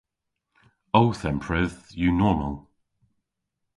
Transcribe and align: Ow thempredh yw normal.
Ow 0.99 1.09
thempredh 1.21 1.79
yw 2.01 2.11
normal. 2.21 2.55